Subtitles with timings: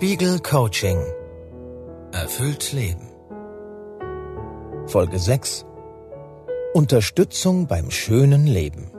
[0.00, 1.00] Spiegel Coaching.
[2.12, 3.08] Erfüllt Leben.
[4.86, 5.66] Folge 6.
[6.72, 8.92] Unterstützung beim schönen Leben.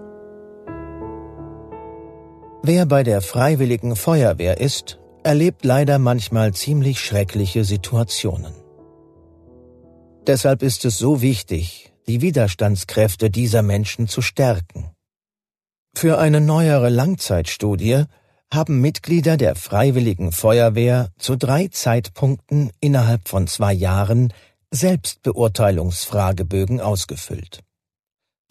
[2.64, 8.54] Wer bei der Freiwilligen Feuerwehr ist, erlebt leider manchmal ziemlich schreckliche Situationen.
[10.28, 14.92] Deshalb ist es so wichtig, die Widerstandskräfte dieser Menschen zu stärken.
[15.96, 18.04] Für eine neuere Langzeitstudie
[18.52, 24.34] haben Mitglieder der Freiwilligen Feuerwehr zu drei Zeitpunkten innerhalb von zwei Jahren
[24.72, 27.64] Selbstbeurteilungsfragebögen ausgefüllt.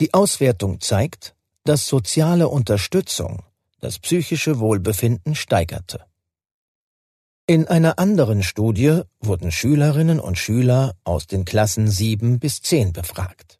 [0.00, 3.42] Die Auswertung zeigt, dass soziale Unterstützung
[3.80, 6.04] das psychische Wohlbefinden steigerte.
[7.46, 13.58] In einer anderen Studie wurden Schülerinnen und Schüler aus den Klassen 7 bis 10 befragt.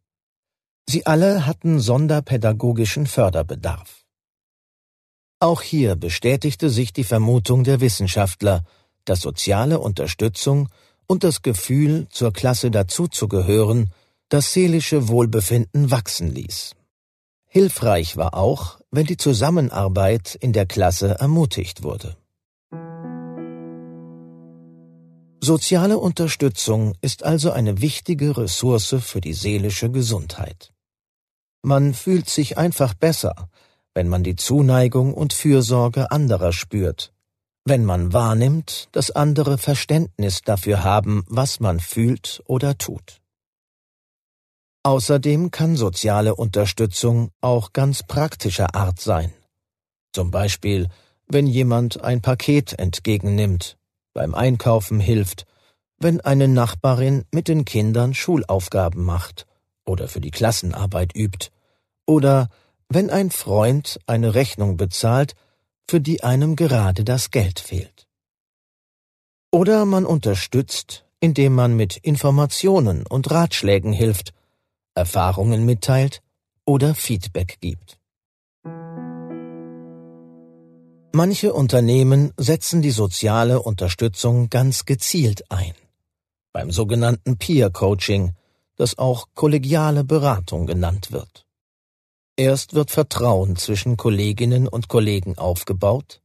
[0.88, 4.07] Sie alle hatten sonderpädagogischen Förderbedarf.
[5.40, 8.64] Auch hier bestätigte sich die Vermutung der Wissenschaftler,
[9.04, 10.68] dass soziale Unterstützung
[11.06, 13.90] und das Gefühl, zur Klasse dazuzugehören,
[14.28, 16.74] das seelische Wohlbefinden wachsen ließ.
[17.46, 22.16] Hilfreich war auch, wenn die Zusammenarbeit in der Klasse ermutigt wurde.
[25.40, 30.72] Soziale Unterstützung ist also eine wichtige Ressource für die seelische Gesundheit.
[31.62, 33.48] Man fühlt sich einfach besser,
[33.94, 37.12] wenn man die Zuneigung und Fürsorge anderer spürt,
[37.64, 43.20] wenn man wahrnimmt, dass andere Verständnis dafür haben, was man fühlt oder tut.
[44.82, 49.32] Außerdem kann soziale Unterstützung auch ganz praktischer Art sein.
[50.12, 50.88] Zum Beispiel,
[51.26, 53.76] wenn jemand ein Paket entgegennimmt,
[54.14, 55.44] beim Einkaufen hilft,
[55.98, 59.46] wenn eine Nachbarin mit den Kindern Schulaufgaben macht
[59.84, 61.50] oder für die Klassenarbeit übt,
[62.06, 62.48] oder
[62.88, 65.34] wenn ein Freund eine Rechnung bezahlt,
[65.88, 68.06] für die einem gerade das Geld fehlt.
[69.50, 74.32] Oder man unterstützt, indem man mit Informationen und Ratschlägen hilft,
[74.94, 76.22] Erfahrungen mitteilt
[76.64, 77.98] oder Feedback gibt.
[81.12, 85.74] Manche Unternehmen setzen die soziale Unterstützung ganz gezielt ein.
[86.52, 88.34] Beim sogenannten Peer Coaching,
[88.76, 91.47] das auch kollegiale Beratung genannt wird.
[92.38, 96.22] Erst wird Vertrauen zwischen Kolleginnen und Kollegen aufgebaut,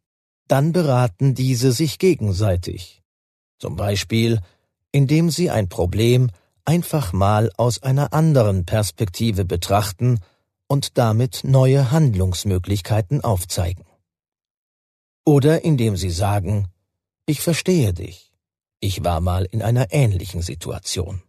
[0.47, 3.01] dann beraten diese sich gegenseitig.
[3.57, 4.39] Zum Beispiel,
[4.91, 6.29] indem sie ein Problem
[6.65, 10.19] einfach mal aus einer anderen Perspektive betrachten
[10.67, 13.85] und damit neue Handlungsmöglichkeiten aufzeigen.
[15.25, 16.67] Oder indem sie sagen,
[17.25, 18.31] ich verstehe dich,
[18.79, 21.23] ich war mal in einer ähnlichen Situation.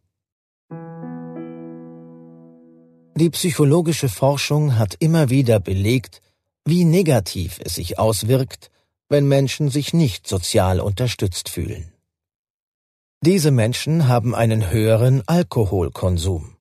[3.17, 6.21] Die psychologische Forschung hat immer wieder belegt,
[6.65, 8.73] wie negativ es sich auswirkt,
[9.09, 11.93] wenn Menschen sich nicht sozial unterstützt fühlen.
[13.21, 16.57] Diese Menschen haben einen höheren Alkoholkonsum.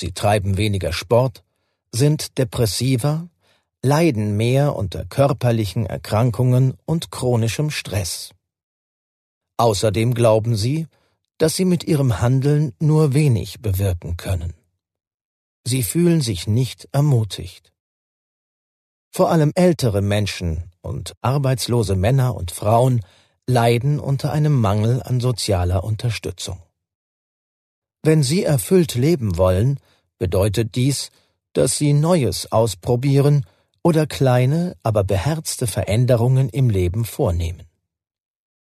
[0.00, 1.42] Sie treiben weniger Sport,
[1.90, 3.28] sind depressiver,
[3.82, 8.30] leiden mehr unter körperlichen Erkrankungen und chronischem Stress.
[9.56, 10.86] Außerdem glauben sie,
[11.38, 14.54] dass sie mit ihrem Handeln nur wenig bewirken können.
[15.68, 17.72] Sie fühlen sich nicht ermutigt.
[19.10, 23.00] Vor allem ältere Menschen und arbeitslose Männer und Frauen
[23.48, 26.62] leiden unter einem Mangel an sozialer Unterstützung.
[28.04, 29.80] Wenn sie erfüllt leben wollen,
[30.18, 31.10] bedeutet dies,
[31.52, 33.44] dass sie Neues ausprobieren
[33.82, 37.66] oder kleine, aber beherzte Veränderungen im Leben vornehmen.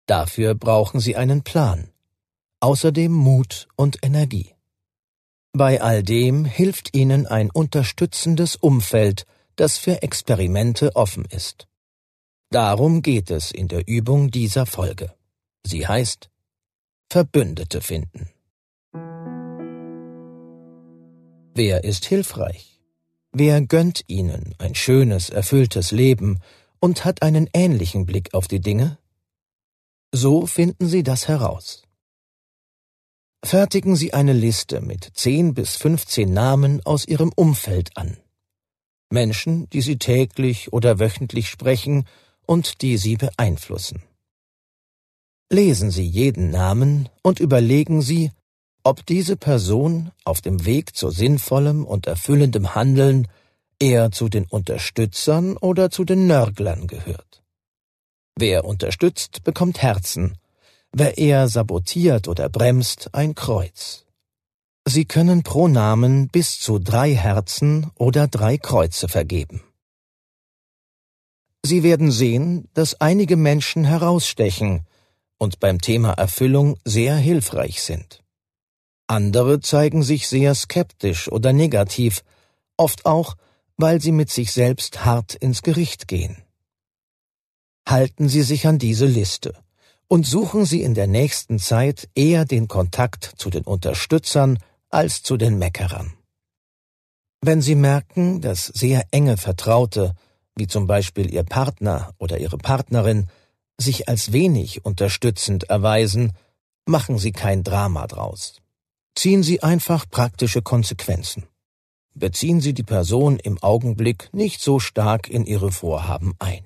[0.06, 1.92] Dafür brauchen sie einen Plan,
[2.58, 4.57] außerdem Mut und Energie.
[5.52, 9.24] Bei all dem hilft Ihnen ein unterstützendes Umfeld,
[9.56, 11.66] das für Experimente offen ist.
[12.50, 15.14] Darum geht es in der Übung dieser Folge.
[15.64, 16.30] Sie heißt
[17.10, 18.30] Verbündete finden.
[21.54, 22.80] Wer ist hilfreich?
[23.32, 26.38] Wer gönnt Ihnen ein schönes, erfülltes Leben
[26.80, 28.98] und hat einen ähnlichen Blick auf die Dinge?
[30.12, 31.82] So finden Sie das heraus.
[33.44, 38.16] Fertigen Sie eine Liste mit 10 bis 15 Namen aus Ihrem Umfeld an.
[39.10, 42.06] Menschen, die Sie täglich oder wöchentlich sprechen
[42.46, 44.02] und die Sie beeinflussen.
[45.50, 48.32] Lesen Sie jeden Namen und überlegen Sie,
[48.82, 53.28] ob diese Person auf dem Weg zu sinnvollem und erfüllendem Handeln
[53.78, 57.42] eher zu den Unterstützern oder zu den Nörglern gehört.
[58.36, 60.36] Wer unterstützt, bekommt Herzen,
[60.92, 64.06] Wer eher sabotiert oder bremst, ein Kreuz.
[64.86, 69.62] Sie können pro Namen bis zu drei Herzen oder drei Kreuze vergeben.
[71.62, 74.86] Sie werden sehen, dass einige Menschen herausstechen,
[75.40, 78.24] und beim Thema Erfüllung sehr hilfreich sind.
[79.06, 82.24] Andere zeigen sich sehr skeptisch oder negativ,
[82.76, 83.36] oft auch,
[83.76, 86.42] weil sie mit sich selbst hart ins Gericht gehen.
[87.86, 89.54] Halten Sie sich an diese Liste
[90.08, 94.58] und suchen Sie in der nächsten Zeit eher den Kontakt zu den Unterstützern
[94.88, 96.14] als zu den Meckerern.
[97.40, 100.14] Wenn Sie merken, dass sehr enge Vertraute,
[100.56, 103.28] wie zum Beispiel Ihr Partner oder Ihre Partnerin,
[103.76, 106.32] sich als wenig unterstützend erweisen,
[106.84, 108.56] machen Sie kein Drama draus.
[109.14, 111.46] Ziehen Sie einfach praktische Konsequenzen.
[112.14, 116.64] Beziehen Sie die Person im Augenblick nicht so stark in Ihre Vorhaben ein.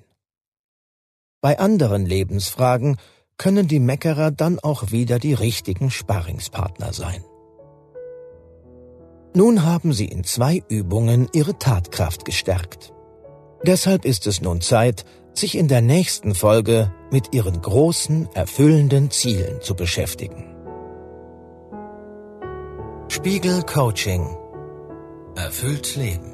[1.41, 2.97] Bei anderen Lebensfragen
[3.37, 7.23] können die Meckerer dann auch wieder die richtigen Sparringspartner sein.
[9.35, 12.93] Nun haben Sie in zwei Übungen Ihre Tatkraft gestärkt.
[13.65, 19.61] Deshalb ist es nun Zeit, sich in der nächsten Folge mit Ihren großen, erfüllenden Zielen
[19.61, 20.49] zu beschäftigen.
[23.07, 24.37] Spiegel Coaching
[25.35, 26.32] Erfüllt Leben